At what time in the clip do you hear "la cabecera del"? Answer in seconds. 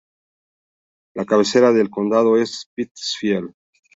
1.13-1.91